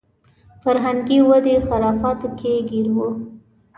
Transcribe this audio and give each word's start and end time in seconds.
فرهنګي 0.63 1.19
ودې 1.29 1.55
خرافاتو 1.67 2.27
کې 2.39 2.53
ګیر 2.69 2.87
و. 2.93 2.97